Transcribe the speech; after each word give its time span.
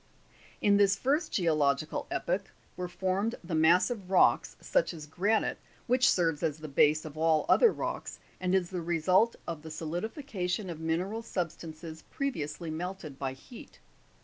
In. 0.61 0.77
this 0.77 0.95
first 0.95 1.31
geological 1.31 2.07
epoch 2.09 2.49
were 2.75 2.87
formed 2.87 3.35
the 3.43 3.53
massive 3.53 4.09
rocks, 4.09 4.57
such 4.59 4.95
as 4.95 5.05
granite, 5.05 5.59
which 5.85 6.09
serves 6.09 6.41
as 6.41 6.57
the 6.57 6.67
base 6.67 7.05
of 7.05 7.19
all 7.19 7.45
other 7.47 7.71
rocks, 7.71 8.19
and 8.39 8.55
is 8.55 8.71
the 8.71 8.81
result 8.81 9.35
of 9.47 9.61
the 9.61 9.69
solidification 9.69 10.71
of 10.71 10.79
mineral 10.79 11.21
substances 11.21 12.01
previously 12.09 12.71
melted 12.71 13.19
by 13.19 13.33
heat. 13.33 13.79